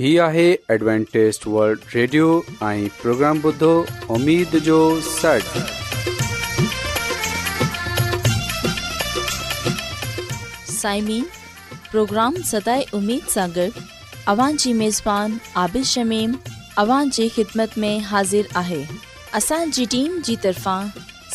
[0.00, 0.42] هي آهي
[0.74, 2.26] Adventist World Radio
[2.66, 3.70] ۽ programme بدھو
[4.14, 4.76] اميد جو
[5.08, 5.40] سڙ
[10.76, 11.24] سائمين
[11.90, 13.68] پروگرام ستاي اميد ساڳڙ
[14.34, 16.36] اوان جي ميزبان عابيد شميم
[16.84, 18.80] اوان جي خدمت ۾ حاضر آهي
[19.42, 20.88] اسان جي ٽيم جي طرفان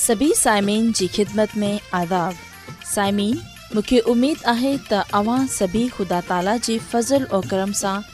[0.08, 1.72] سڀي سائمين جي خدمت ۾
[2.02, 3.38] آداب سائمين
[3.76, 8.14] مونکي اميد آهي ته اوان سڀي خدا تالا جي فضل ۽ کرم سان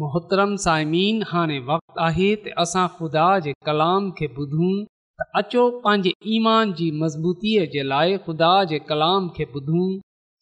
[0.00, 4.76] मोहतरम साइमीन हाणे वक़्तु आहे त असां ख़ुदा जे कलाम खे ॿुधूं
[5.20, 9.88] त अचो पंहिंजे ईमान जी मज़बूतीअ जे लाइ ख़ुदा जे कलाम खे ॿुधूं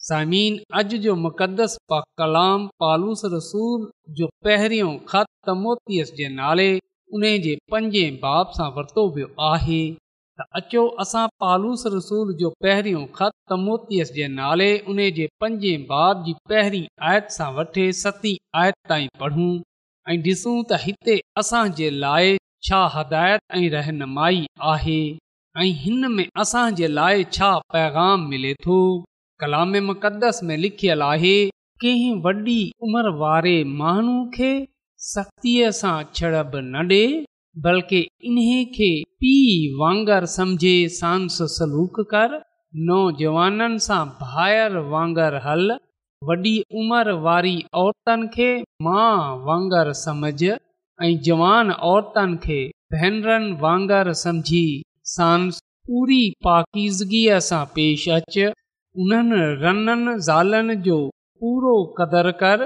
[0.08, 3.88] साइमीन अॼु जो मुक़दस पा कलाम पालूस रसूल
[4.20, 6.70] जो पहिरियों ख़तमोतीअ जे नाले
[7.18, 9.82] उन जे पंजे बाब सां वरितो वियो आहे
[10.38, 16.20] त अचो असां पालूस रसूल जो पहिरियों ख़त मोतीअ जे नाले उन जे पंजे बाब
[16.28, 18.30] जी पहिरीं आयत सां वठे सती
[18.60, 22.32] आयत ताईं पढ़ूं ऐं ॾिसूं त हिते असांजे लाइ
[22.68, 24.38] छा हिदायत ऐं रहनुमाई
[24.74, 24.96] आहे
[25.64, 28.78] ऐं हिन में असांजे लाइ छा पैगाम मिले थो
[29.44, 31.36] कलामस में लिखियलु आहे
[31.84, 32.56] कंहिं वॾी
[32.88, 34.52] उमिरि वारे माण्हू खे
[35.12, 37.04] सख़्तीअ सां छड़ब न ॾे
[37.64, 38.88] बल्कि इन्हे खे
[39.22, 42.30] पीउ वांगरु समझे सांस सलूक कर
[42.90, 45.70] नौजवाननि सां भायर वांगुरु हल
[46.28, 46.52] वॾी
[46.82, 48.48] उमिरि वारी औरतनि खे
[48.86, 49.12] मां
[49.48, 52.60] वांगरु समझ ऐं जवान औरतनि खे
[52.94, 54.64] भेनरनि वांगरु सम्झी
[55.16, 55.58] सानस
[55.90, 58.38] पूरी पाकीज़गीअ सां पेश अच
[59.02, 60.98] उन्हनि रननि ज़ालनि जो
[61.44, 62.64] पूरो क़दुरु कर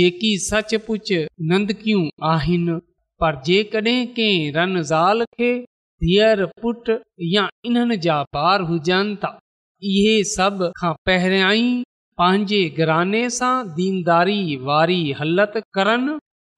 [0.00, 1.12] जेकी सचपुच
[1.54, 2.78] नंदकियूं आहिनि
[3.20, 5.50] पर जेकॾहिं कंहिं ज़ाल खे
[6.04, 6.88] धीअरु पुट
[7.34, 8.16] या इन्हनि जा
[8.46, 9.30] ॿार हुजनि त
[9.92, 11.70] इहे सभु खां पहिरियां ई
[12.22, 14.36] पंहिंजे घराने सां दीनदारी
[14.66, 16.16] वारी हलत करनि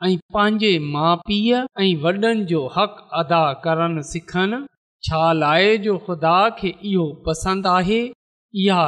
[0.08, 4.58] ऐं पंहिंजे माउ पीउ ऐं वॾनि जो हक़ अदा करनि सिखनि
[5.10, 8.00] छा लाइ जो ख़ुदा खे इहो पसंदि आहे
[8.64, 8.86] इहा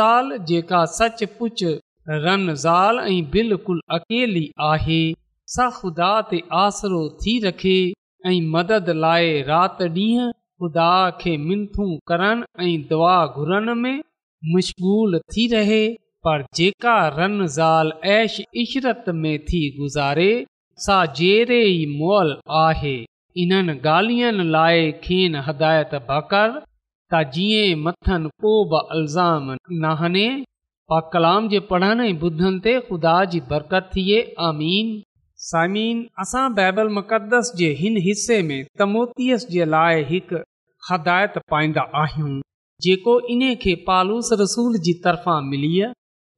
[0.00, 1.64] ज़ाल जेका सचपुच
[2.26, 5.02] रनज़ाल ऐं बिल्कुलु अकेली आहे
[5.52, 7.74] सा ख़ुदा ते आसरो थी रखे
[8.30, 10.24] ऐं मदद लाइ राति ॾींहुं
[10.62, 10.88] ख़ुदा
[11.20, 13.94] खे मिनथू करण ऐं दुआ घुरण में
[14.56, 15.78] मशगूल थी रहे
[16.26, 20.28] पर जेका रन ज़ाल ऐश इशरत में थी गुज़ारे
[20.86, 22.36] सा जे ई मोल
[22.66, 22.94] आहे
[23.44, 29.50] इन्हनि गाल्हियुनि लाइ खेनि हदायत बकर त जीअं मथनि को बि अल्ज़ाम
[29.88, 30.28] न
[30.92, 34.20] पा कलाम जे पढ़नि ऐं ॿुधनि ते ख़ुदा जी बरकत थिए
[34.50, 34.88] आमीन
[35.46, 40.40] सामिन असां बाइबल मुक़दस जे हिन हिसे में तमोतीअस जे लाइ हिकु
[40.86, 42.30] हदायत पाईंदा आहियूं
[42.86, 45.70] जेको इन खे पालूस रसूल जी तरफ़ां मिली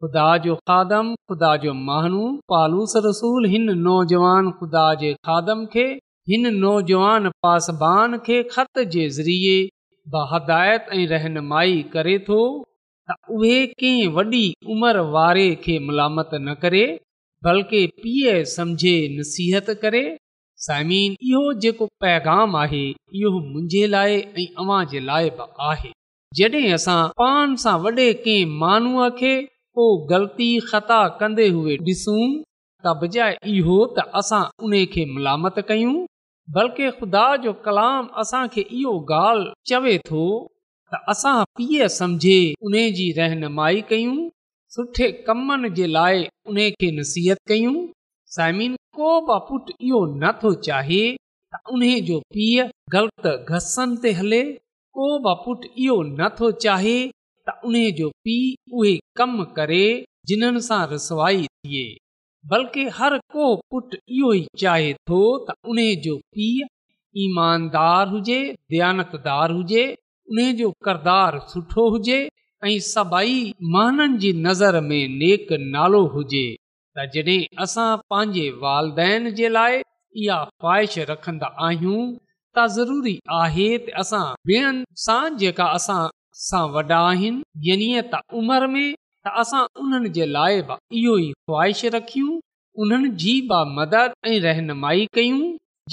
[0.05, 2.23] ख़ुदा जो खादम ख़ुदा जो महानू
[2.57, 5.87] पालूस रसूल हिन नौजवान ख़ुदा जे खादम खे
[6.33, 9.57] हिन नौजवान पासबान खे ख़त जे ज़रिए
[10.17, 14.47] बहदायत ऐं रहनुमाई करे थो त उहे कंहिं वॾी
[14.77, 16.85] उमिरि वारे खे मलामत न करे
[17.45, 20.03] बल्कि पीउ समझे नसीहत करे
[20.65, 25.93] साइमीन इहो जेको पैगाम आहे इहो मुंहिंजे लाइ ऐं अवां जे लाइ बि आहे
[26.41, 29.33] जॾहिं असां पाण सां वॾे कंहिं माण्हूअ खे
[29.79, 32.21] को ग़लती ख़ता कंदे हुए ॾिसूं
[32.85, 35.95] त बजाए इहो त असां उन खे मलामत कयूं
[36.59, 40.27] बल्कि ख़ुदा जो कलाम असांखे इहो ॻाल्हि चवे थो
[40.93, 42.39] त असां पीउ सम्झे
[42.69, 44.15] उन जी रहनुमाई कयूं
[44.75, 46.19] सुठे कमनि जे लाइ
[46.49, 47.79] उन खे नसीहत कयूं
[50.23, 51.01] न थो चाहे
[51.55, 52.65] त उन जो पीउ
[52.95, 54.13] ग़लति घसे
[56.65, 56.95] चाहे
[57.49, 59.83] त उन जो पीउ उहे कम करे
[60.31, 61.85] जिन्हनि सां रसवाई थिए
[62.55, 66.67] बल्कि हर को पुट इहो ई चाहे थो त उन जो पीउ
[67.27, 68.41] ईमानदार हुजे
[68.75, 69.85] दयानतदार हुजे
[70.33, 72.21] उन जो करदार सुठो हुजे
[72.69, 73.37] ऐं सभई
[73.75, 76.45] माननि जी नज़र में नेक नालो हुजे
[76.99, 79.77] त जॾहिं असां पंहिंजे वालदेन जे लाइ
[80.23, 82.03] इहा ख़्वाहिश रखंदा आहियूं
[82.59, 83.69] त ज़रूरी आहे
[85.43, 85.99] जेका असां
[86.41, 88.85] सां वॾा आहिनि यानी त उमिरि में
[89.29, 92.37] त असां उन्हनि जे लाइ बि इहो ई ख़्वाहिश रखियूं
[92.83, 95.41] उन्हनि जी बि मदद ऐं रहनुमाई कयूं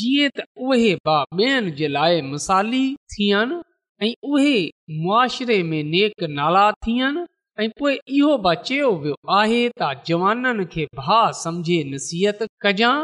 [0.03, 3.63] जीअं त उहे बि लाइ मिसाली थियनि
[4.03, 4.57] ऐं उहे
[5.03, 7.25] मुआरे में नेक नाला थियनि
[7.63, 13.01] ऐं पोइ इहो बचियो वियो आहे त जवाननि खे भाउ सम्झे नसीहत कजांइ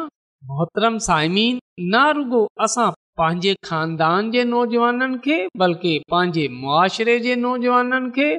[0.50, 1.60] मोहतरम साइमीन
[1.96, 8.30] न रुगो असां पंहिंजे ख़ानदान जे नौजवाननि खे बल्कि पंहिंजे मुआशिरे जे नौजवाननि खे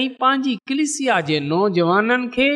[0.00, 2.48] ऐं पंहिंजी किलिसिया जे नौजवाननि खे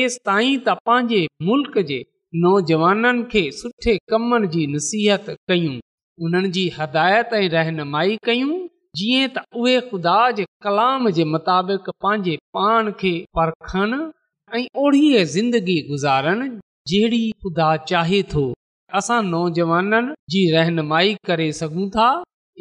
[0.00, 2.04] एस ताईं त पंहिंजे मुल्क़ जे
[2.46, 5.78] नौजवाननि खे सुठे कमनि जी नसीहत कयूं
[6.26, 8.54] उन्हनि जी हिदायत ऐं रहनुमाई कयूं
[8.98, 13.98] जीअं त उहे ख़ुदा जे कलाम जे मुताबिक़ पंहिंजे पाण खे परखनि
[14.58, 15.00] ऐं ओड़ी
[15.32, 16.46] ज़िंदगी गुज़ारनि
[16.92, 18.44] जहिड़ी ख़ुदा चाहे थो
[19.00, 22.06] असां नौजवाननि जी रहनुमाई करे सघूं था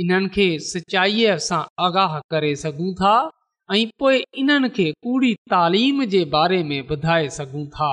[0.03, 3.13] इन्हनि खे सचाईअ सां आगाह करे सघूं था
[3.77, 7.91] ऐं पोइ इन्हनि खे कूड़ी तालीम जे बारे में ॿुधाए सघूं था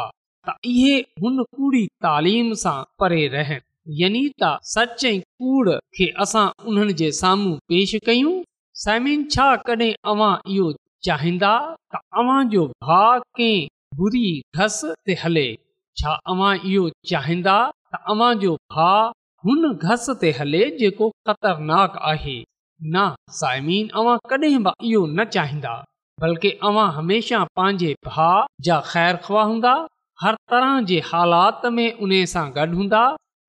[0.49, 8.35] त इहे हुन कूड़ी तालीम सां परे रहनि सच ऐं कूड़ खे साम्हूं पेश कयूं
[8.83, 10.73] साइमिन छा कॾहिं
[11.07, 11.53] चाहींदा
[11.95, 13.53] तव्हांजो भाॼी
[15.25, 15.49] हले
[17.11, 17.59] चाहींदा
[19.83, 22.39] घस ते हले जेको ख़तरनाक आहे
[23.41, 25.75] साइमिन इहो न चाहींदा
[26.21, 28.29] बल्कि पंहिंजे भा
[28.69, 29.75] जा ख़ैर ख़्वाह हूंदा
[30.23, 33.03] हर तरह जे हालात में उन सां गॾु हूंदा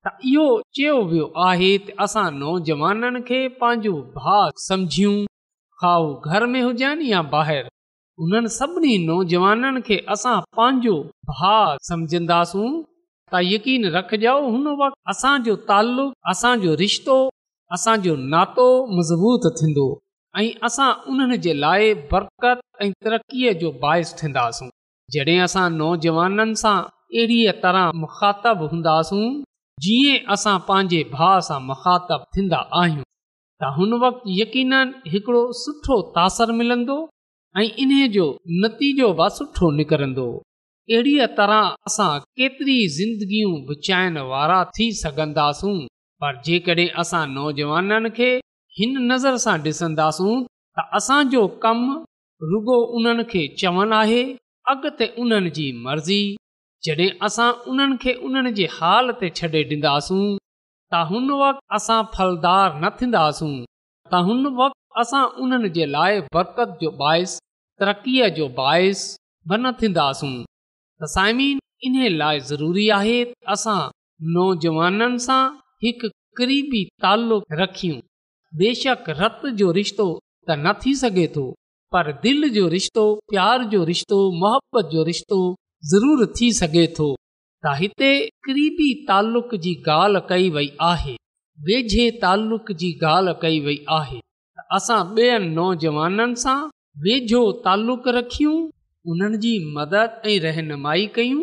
[0.06, 0.44] त इहो
[0.76, 5.12] चयो वियो आहे त असां नौजवाननि खे पंहिंजो भाउ सम्झूं
[5.82, 7.70] खाओ घर में हुजनि या ॿाहिरि
[8.22, 10.94] हुननि सभिनी नौजवाननि खे असां पंहिंजो
[11.32, 12.70] भाउ सम्झंदासूं
[13.32, 15.54] त यकीन रखजो हुन वक़्तु असांजो
[16.32, 17.16] असांजो रिश्तो
[17.78, 18.66] असांजो नातो
[18.96, 19.86] मज़बूत थींदो
[20.40, 24.68] ऐं असां उन्हनि जे लाइ बरक़त ऐं तरक़ीअ जो बाहिस थींदासूं
[25.14, 29.24] जॾहिं असां नौजवाननि सां अहिड़ीअ तरह मुखातिब हूंदासूं
[29.84, 33.06] जीअं असां पंहिंजे भाउ सां मखातिबु थींदा आहियूं
[33.60, 34.72] त हुन वक़्तु यकीन
[35.12, 36.96] हिकिड़ो सुठो तासर मिलंदो
[37.60, 38.26] ऐं इन्हे जो
[38.64, 41.60] नतीजो बि सुठो निकिरंदो अहिड़ीअ तरह
[41.90, 42.10] असां
[42.40, 45.74] केतिरी ज़िंदगियूं बचाइण वारा थी सघंदासूं
[46.24, 48.30] पर जेकॾहिं असां नौजवाननि खे
[48.80, 50.34] हिन नज़र सां ॾिसंदासूं
[50.78, 51.96] त असांजो कमु
[52.52, 54.22] रुगो उन्हनि खे चवणु आहे
[54.74, 56.22] अॻिते उन्हनि मर्ज़ी
[56.86, 60.22] जॾहिं असां उन्हनि खे उन्हनि जे हाल ते छॾे ॾींदासूं
[60.94, 63.52] त हुन वक़्तु असां फलदार न थींदासूं
[64.14, 67.24] त हुन वक़्तु असां उन्हनि जे लाइ बरकत जो बाहि
[67.82, 69.16] तरक़ीअ जो बाहिसु
[69.52, 70.32] बि न थींदासूं
[71.04, 73.16] त साइमीन इन लाइ ज़रूरी आहे
[73.56, 73.78] असां
[74.38, 75.40] नौजवाननि सां
[75.86, 76.04] हिक
[76.40, 78.02] क़रीबी तालुक़ रखियूं
[78.64, 81.46] बेशक रत जो रिश्तो त न थी सघे थो
[81.94, 85.40] पर दिलि जो रिश्तो प्यार जो रिश्तो मोहबत जो रिश्तो
[85.90, 87.06] ज़रूरु थी सघे थो
[87.64, 88.10] त हिते
[88.46, 91.14] क़रीबी तालुक़ जी ॻाल्हि कई वई आहे
[91.68, 94.20] वेझे तालुक़ जी ॻाल्हि कई वई आहे
[94.76, 96.56] असां ॿियनि नौजवाननि सां
[97.06, 98.54] वेझो तालुक़ रखियूं
[99.12, 101.42] उन्हनि जी मदद ऐं रहनुमाई कयूं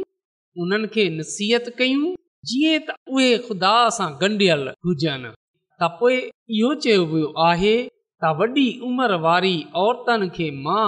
[0.63, 2.07] उन्हनि खे नसीहत कयूं
[2.51, 6.15] जीअं त उहे ख़ुदा सां ॻंढियल हुजनि त पोइ
[6.59, 9.55] इहो चयो वियो आहे त वॾी उमिरि वारी
[9.85, 10.83] औरतनि खे मां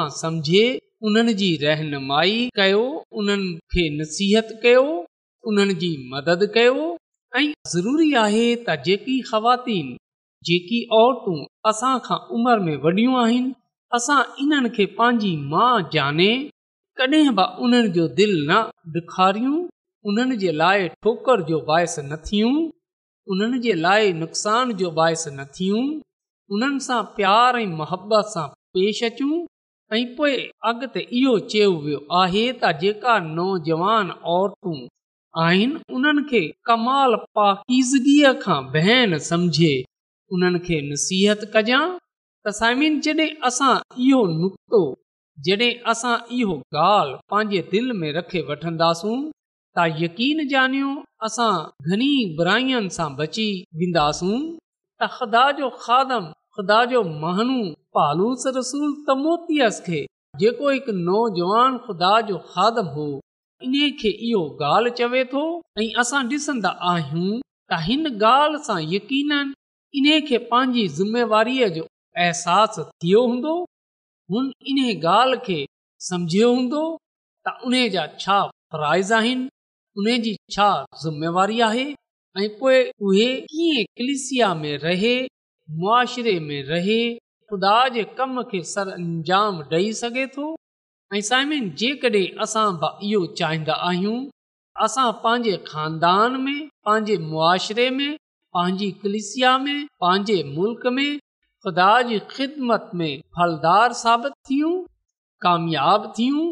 [1.08, 2.82] उन्हनि जी रहनुमाई कयो
[3.20, 4.84] उन्हनि खे नसीहत कयो
[5.50, 6.76] उन्हनि जी मदद कयो
[7.40, 9.66] ऐं ज़रूरी आहे त जेकी ख़वात
[10.50, 11.38] जेकी औरतूं
[11.72, 13.52] असां खां उमिरि में वॾियूं आहिनि
[13.98, 16.30] असां इन्हनि खे पंहिंजी माउ जाणे
[17.02, 18.62] कॾहिं बि उन्हनि जो दिलि न
[19.02, 19.58] ॾेखारियूं
[20.10, 22.54] उन्हनि जे लाइ ठोकर जो बाहिसु न थियूं
[23.34, 25.84] उन्हनि जे लाइ नुक़सान जो बाहिसु न थियूं
[26.56, 28.46] उन्हनि सां प्यार ऐं मोहबत सां
[28.78, 29.34] पेश अचूं
[29.94, 30.36] ऐं पोइ
[30.70, 34.76] अॻिते इहो चयो वियो आहे त जेका नौजवान औरतूं
[35.46, 39.72] आहिनि उन्हनि खे कमाल पाकीज़गीअ खां बहन समझे
[40.38, 43.74] उन्हनि खे नसीहत कजां त साइमिन जॾहिं असां
[44.06, 44.82] इहो नुक़्तो
[45.50, 46.56] जॾहिं असां इहो
[46.86, 50.94] ॻाल्हि पंहिंजे दिलि में रखे वठंदासूं त यकीन ॼानियो
[51.30, 51.52] असां
[51.92, 53.50] घणी बुराईअनि सां बची
[53.84, 57.60] वेंदासूं त ख़ुदा जो खादम ख़ुदा जो महानू
[57.98, 59.48] पालूस रसूल तमोत
[59.88, 59.98] खे
[60.42, 63.08] जेको हिकु नौजवान ख़ुदा जो खादम हो
[63.70, 65.42] इन खे इहो ॻाल्हि चवे थो
[65.82, 69.34] ऐं असां ॾिसंदा आहियूं त हिन ॻाल्हि सां यकीन
[70.02, 71.84] इन खे पंहिंजी ज़िमेवारीअ जो
[72.26, 73.56] अहसास थियो हूंदो
[74.36, 75.58] हुन इन ॻाल्हि खे
[76.12, 76.84] सम्झियो हूंदो
[77.48, 78.38] त उन जा छा
[78.76, 79.50] फराइज़ आहिनि
[80.02, 80.70] उन जी छा
[81.04, 81.86] ज़िमेवारी आहे
[82.44, 82.80] ऐं पोइ
[83.10, 85.16] उहे कीअं कलिसिया में रहे
[85.80, 87.02] मुआरे में रहे
[87.52, 90.44] ख़ुदा जे कम खे सर अंजाम ॾेई सघे थो
[91.16, 92.66] ऐं साइबिन जेकॾहिं असां
[93.08, 94.20] इहो चाहींदा आहियूं
[94.86, 98.14] असां पंहिंजे खानदान में पंहिंजे मुआशिरे में
[98.58, 101.10] पंहिंजी कलिसिया में पंहिंजे मुल्क़ में
[101.64, 104.74] ख़ुदा जी ख़िदमत में फलदार साबित थियूं
[105.48, 106.46] कामयाब थियूं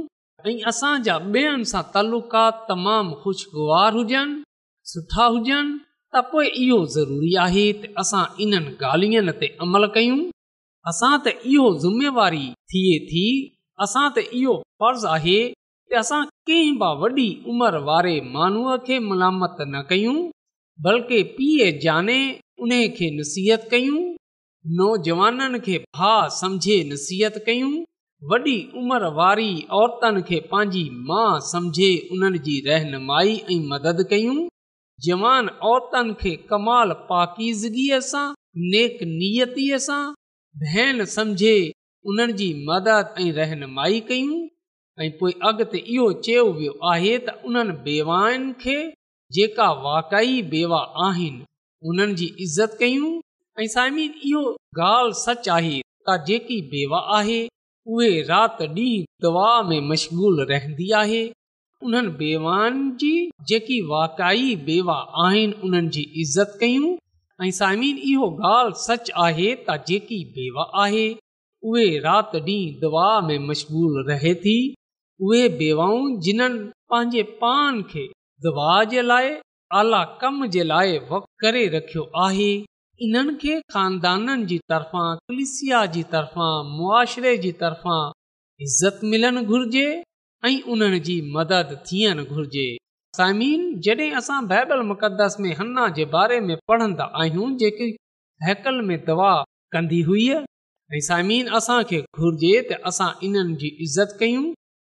[0.49, 4.37] ऐं असांजा ॿियनि सां तालुकात तमामु खु़शगुवार हुजनि
[4.95, 5.79] सुठा हुजनि
[6.15, 10.19] त पोइ इहो ज़रूरी आहे त असां इन्हनि ॻाल्हियुनि ते अमल कयूं
[10.89, 13.23] असां त इहो ज़िमेवारी थिए थी
[13.85, 16.19] असां त इहो फर्ज़ आहे त असां
[16.49, 20.17] कंहिं बि वॾी उमिरि वारे माण्हूअ खे मलामत न कयूं
[20.85, 22.19] बल्कि पीए जाने
[22.65, 23.99] उन खे नसीहत कयूं
[24.77, 27.73] नौजवाननि खे भाउ सम्झे नसीहत कयूं
[28.31, 33.99] वॾी उमिरि वारी औरतनि खे पंहिंजी माउ सम्झे उन्हनि जी रहनुमाई ऐं मदद
[35.73, 38.25] औरतनि खे कमाल पाकीज़गीअ सां
[38.71, 40.01] नेकनियतीअ सां
[40.57, 41.57] भ सम्झे
[42.09, 44.37] उन्हनि जी मदद ऐं रहनुमाई कयूं
[45.03, 48.75] ऐं पोइ अॻिते इहो चयो वियो आहे त उन्हनि बेवानि खे
[49.37, 51.43] जेका वाकाई बेवा आहिनि
[51.89, 53.11] उन्हनि जी इज़त कयूं
[53.63, 54.43] ऐं साइमिन इहो
[54.87, 55.75] ॻाल्हि सच आहे
[56.09, 57.39] त जेकी बेवा आहे
[57.93, 61.23] उहे राति ॾींहुं में मशगूल रहंदी आहे
[61.89, 63.13] उन्हनि बेवानि जी
[63.53, 63.81] जेकी
[64.71, 66.95] बेवा आहिनि उन्हनि जी इज़त कयूं
[67.45, 71.03] ऐं साइमिन इहो ॻाल्हि सच आहे त जेकी बेवा आहे
[71.69, 74.55] उहे राति ॾींहुं दवा में मशगूल रहे थी
[75.27, 76.59] उहे बेवाऊं जिन्हनि
[76.93, 78.03] पंहिंजे पाण खे
[78.47, 79.31] दवा जे लाइ
[79.81, 82.51] आला कम जे लाइ वक़्तु करे रखियो आहे
[83.07, 85.55] इन्हनि खे खानदाननि जी तरफ़ां पुलिस
[85.95, 88.01] जी तरफ़ां मुआशिरे जी तरफ़ां
[88.67, 89.87] इज़त मिलणु घुर्जे
[90.49, 92.67] ऐं उन्हनि जी मदद थियणु घुर्जे
[93.17, 97.87] साइमिन जॾहिं असां बाइबल मुक़दस में हन्ना जे बारे में पढ़ंदा आहियूं जेकी
[98.47, 99.29] हैकल में दवा
[99.75, 104.43] कंदी हुई ऐं साइमीन असांखे घुर्जे त असां इन्हनि जी इज़त कयूं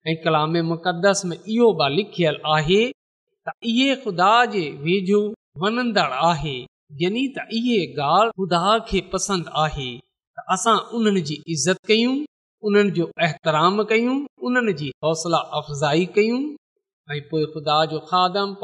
[0.08, 5.20] ऐं कलामस में इहो बि लिखियलु आहे त इहे ख़ुदा जे वेझो
[5.66, 6.56] वञंदड़ आहे
[7.02, 12.16] यानी त ॻाल्हि ख़ुदा खे पसंदि आहे त असां उन्हनि जी इज़त कयूं
[12.70, 13.10] उन्हनि जो
[13.94, 14.16] कयूं
[14.48, 16.40] उन्हनि जी हौसला अफ़ज़ाई कयूं
[17.20, 18.54] ॻाल्हि ॻाल्हि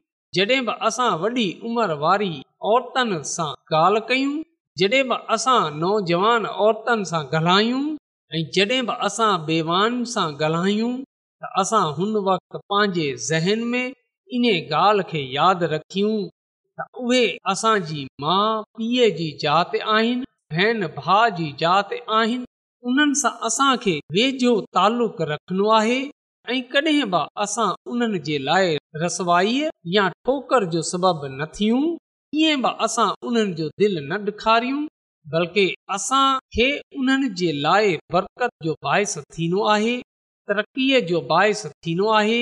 [1.65, 2.33] उमर वारी
[2.71, 4.33] औरतनि सां ॻाल्हि
[6.65, 7.85] औरतनि सां ॻाल्हाइयूं
[8.55, 8.81] जॾहिं
[9.45, 10.95] बि ॻाल्हाइयूं
[11.97, 13.93] हुन वक़्त पंहिंजे ज़हन में
[14.35, 16.13] इन ॻाल्हि खे यादि रखियूं
[16.79, 22.45] त उहे असांजी माउ पीउ जी जत आहिनि भेण भाउ जी जत आहिनि
[22.89, 25.99] उन्हनि सां असांखे वेझो तालुक रखणो आहे
[26.55, 32.73] ऐं कॾहिं बि असां उन्हनि जे लाइ रसवाईअ या ठोकर जो सबबु न थियूं बि
[32.87, 34.83] असां उन्हनि जो दिलि न ॾेखारियूं
[35.35, 36.25] बल्कि असां
[36.55, 39.97] खे उन्हनि जे लाइ बरकत जो बाहिसु थींदो आहे
[40.49, 42.39] तरक़ीअ जो बाहिसु थींदो आहे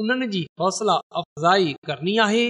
[0.00, 2.44] उन्हनि जी हौसला अफ़ज़ाई करणी आहे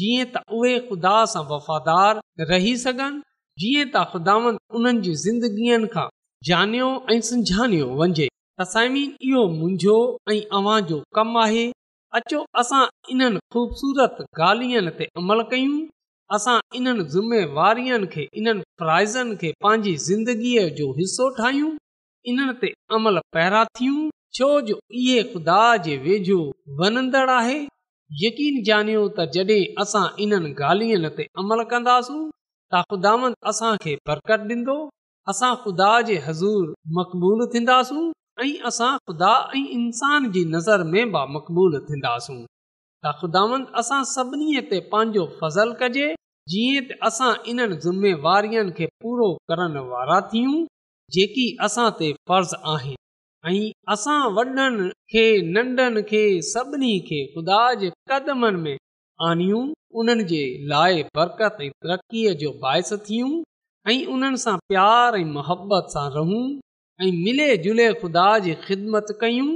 [0.00, 3.22] जीअं त उहे ख़ुदा सां वफ़ादार रही सघनि
[3.62, 6.06] जीअं त ख़ुदावनि उन्हनि जी ज़िंदगीअ खां
[6.50, 8.28] जानियो ऐं समझानियो वञे
[8.60, 9.96] त साइमी इहो मुंहिंजो
[10.34, 11.64] ऐं अवां जो कमु आहे
[12.20, 12.82] अचो असां
[13.14, 15.78] इन्हनि ख़ूबसूरत ॻाल्हियुनि ते अमल कयूं
[16.38, 21.72] असां इन्हनि ज़िमेवारियुनि खे इन्हनि फ्राइज़नि खे पंहिंजी ज़िंदगीअ जो हिस्सो ठाहियूं
[22.32, 23.98] इन्हनि ते अमल पैरा थियूं
[24.36, 26.36] छो जो इहे ख़ुदा जे वेझो
[26.78, 27.58] वञंदड़ आहे
[28.22, 32.16] यकीन ॼाणियो त जॾहिं असां इन्हनि ॻाल्हियुनि ते अमल कंदासूं
[32.74, 34.76] त ख़ुदांद असांखे बरक़त ॾींदो
[35.32, 38.02] असां ख़ुदा जे हज़ूर मक़बूल थींदासूं
[38.46, 43.44] ऐं असां ख़ुदा ऐं इंसान जी नज़र में बि मक़बूल थींदासूं त ख़ुदा
[43.84, 46.08] असां सभिनी ते पंहिंजो फज़लु कजे
[46.56, 50.58] जीअं त असां इन्हनि ज़िमेवारियुनि खे पूरो करण वारा थियूं
[51.18, 53.02] जेकी असां ते फर्ज़ आहिनि
[53.48, 57.42] ऐं असां वॾनि खे नंढनि खे सभिनी खे खु़
[57.80, 58.76] जे कदमनि में
[59.30, 59.62] आणियूं
[60.02, 60.40] उन्हनि जे
[60.72, 63.32] लाइ बरकत ऐं तरक़ीअ जो बाहिस थियूं
[63.92, 66.40] ऐं उन्हनि सां प्यार ऐं मुहबत सां रहूं
[67.06, 69.50] ऐं मिले जुले ख़ुदा जी ख़िदमत कयूं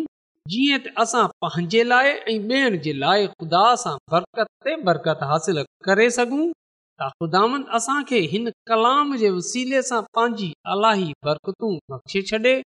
[0.53, 5.64] जीअं त असां पंहिंजे लाइ ऐं ॿियनि जे लाइ ख़ुदा सां बरकत ते बरकत हासिल
[5.90, 12.61] करे सघूं त ख़ुदानि असांखे हिन कलाम जे वसीले सां पंहिंजी अलाही बरकतूं बख़्शे छॾे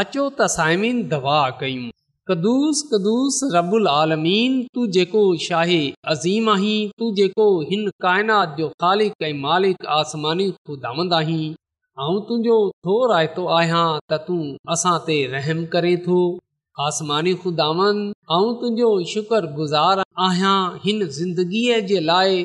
[0.00, 1.82] अचो त साइमीन दवा कयूं
[2.28, 5.76] कदुस कदुस रबुल आलमीन तू जेको शाही
[6.14, 11.44] अज़ीम आहीं तू जेको हिन काइनात जो ख़ालिक ऐं मालिक आसमानी खुदांद आहीं
[12.06, 12.56] ऐं तुंहिंजो
[12.88, 14.40] थोरतो आहियां त तूं
[14.76, 16.18] असां ते रहम करे थो
[16.88, 18.02] आसमानी खुदांद
[18.34, 20.56] तुंहिंजो शुक्र गुज़ार आहियां
[20.88, 22.36] हिन ज़िंदगीअ जे लाइ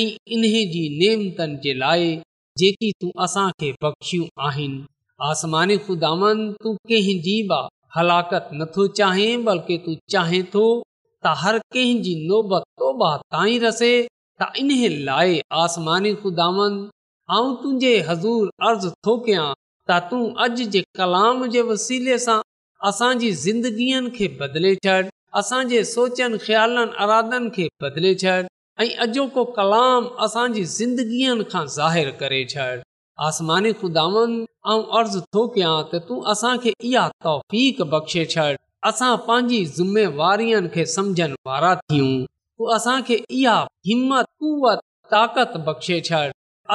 [0.00, 0.04] ऐं
[0.40, 2.10] इन्हे जी नेमतन जे लाइ
[2.64, 4.84] जेकी तूं असांखे बख़्शियूं आहिनि
[5.22, 7.56] आसमानी ख़ुदान तूं कंहिंजी ब
[7.96, 10.62] हलाकत नथो चाहे बल्कि तूं चाहे थो
[11.26, 12.14] त हर कंहिंजी
[14.42, 16.74] त इन लाइ आसमानी ख़ुदान
[17.36, 19.44] आउं तुंहिंजे हज़ूर अर्ज़ु थो कयां
[19.90, 22.38] त तूं अॼु जे कलाम जे वसीले सां
[22.90, 24.96] असांजी ज़िंदगीअ खे बदिले छॾ
[25.42, 28.34] असांजे सोचनि ख्यालनि अरादनि खे बदिले छॾ
[28.86, 32.68] ऐं अॼोको कलाम असांजी ज़िंदगीअ खां ज़ाहिरु करे छॾ
[33.22, 34.30] आसमानी खुदावन
[34.70, 38.46] ऐं अर्ज़ु थो कयां त तूं असांखे इहा तौफ़ बख़्शे छॾ
[38.88, 40.84] असां पंहिंजी ज़िमेवारियुनि खे
[41.50, 43.54] वारा थियूं तू असांखे इहा
[43.90, 44.82] हिमत
[45.14, 46.22] ताक़त बख़्शे छॾ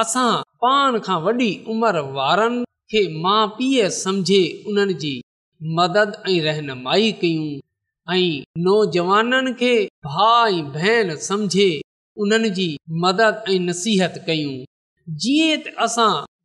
[0.04, 0.30] असां
[0.64, 5.14] पाण खां वॾी उमिरि वारनि खे माउ पीउ सम्झे उन्हनि जी
[5.80, 7.50] मदद ऐं रहनुमाई कयूं
[8.14, 9.74] ऐं नौजवाननि खे
[10.08, 11.70] भाई भेण सम्झे
[12.22, 12.68] उन्हनि जी
[13.06, 14.58] मदद ऐं नसीहत कयूं
[15.22, 16.10] जीअं त असां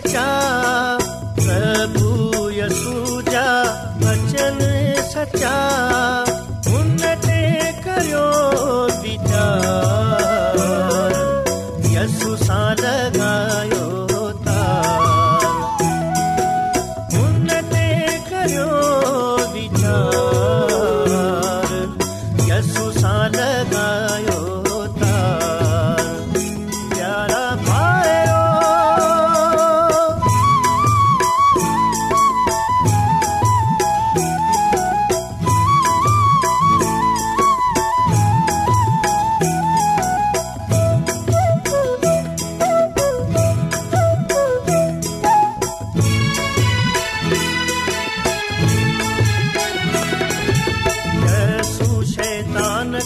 [0.00, 0.71] muchacha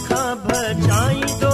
[0.04, 1.45] खा बचाई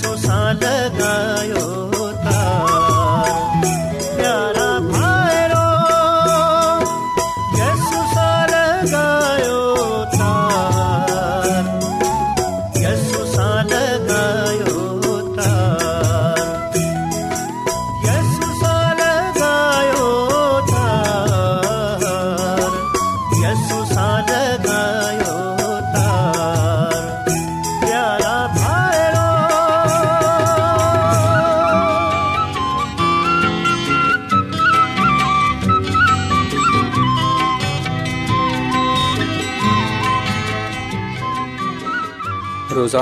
[0.00, 1.61] सो सां लॻायो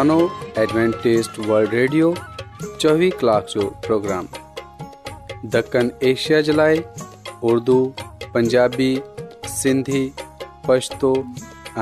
[0.09, 4.27] डवेंटेज़ वल्ड रेडियो ریڈیو कलाक کلاک جو پروگرام
[5.55, 6.77] دکن ایشیا جلائے
[7.51, 7.79] اردو
[8.33, 8.95] پنجابی
[9.61, 10.03] سندھی
[10.67, 11.13] پشتو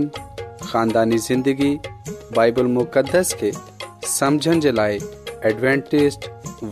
[0.00, 1.74] زندگی ख़ानदानी ज़िंदगी
[2.36, 3.52] बाइबल मुक़दस खे
[4.18, 4.98] समुझण जे लाइ
[5.50, 6.18] एडवेंटेस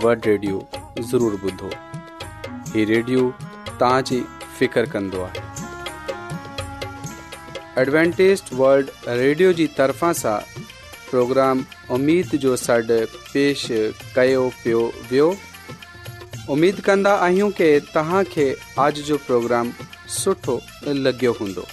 [0.05, 1.71] वल्ड
[2.75, 3.23] हीउ रेडियो
[3.81, 4.21] तव्हांजी
[4.59, 4.87] फ़िकर
[8.61, 10.37] वल्ड रेडियो जी तरफ़ा सां
[11.11, 11.65] प्रोग्राम
[11.97, 12.97] उमेद जो सॾु
[13.33, 13.67] पेश
[14.17, 14.81] कयो पियो
[15.11, 15.27] वियो
[16.55, 17.13] उमेद कंदा
[18.87, 19.73] आज जो प्रोग्राम
[20.21, 20.55] सुठो
[21.01, 21.65] लॻियो हूंदो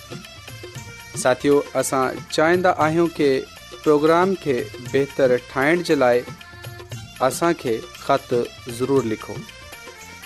[1.23, 2.75] साथियो असां चाहिंदा
[3.85, 4.57] प्रोग्राम खे
[4.91, 6.21] बहितरु ठाहिण जे लाइ
[7.29, 8.43] असांखे ख़तु
[8.79, 9.33] ज़रूरु लिखो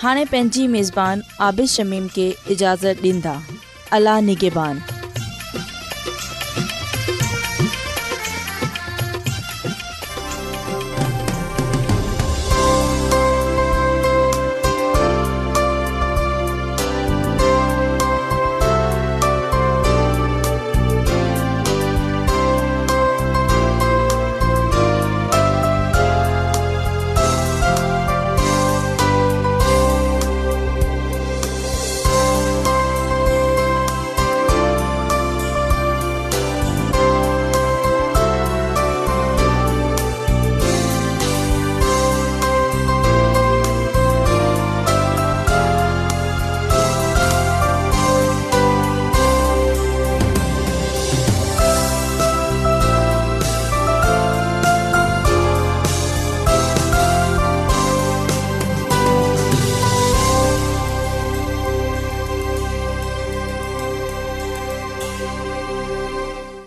[0.02, 3.40] हाणे पंहिंजी मेज़बान आबिशमीम खे इजाज़त ॾींदा
[3.98, 4.95] अला निगेबान